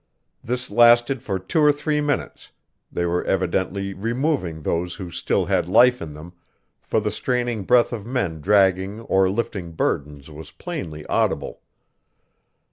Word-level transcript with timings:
This 0.43 0.71
lasted 0.71 1.21
for 1.21 1.37
two 1.37 1.59
or 1.61 1.71
three 1.71 2.01
minutes; 2.01 2.49
they 2.91 3.05
were 3.05 3.23
evidently 3.25 3.93
removing 3.93 4.63
those 4.63 4.95
who 4.95 5.11
still 5.11 5.45
had 5.45 5.69
life 5.69 6.01
in 6.01 6.13
them, 6.13 6.33
for 6.81 6.99
the 6.99 7.11
straining 7.11 7.65
breath 7.65 7.93
of 7.93 8.03
men 8.03 8.41
dragging 8.41 9.01
or 9.01 9.29
lifting 9.29 9.73
burdens 9.73 10.27
was 10.27 10.49
plainly 10.49 11.05
audible. 11.05 11.61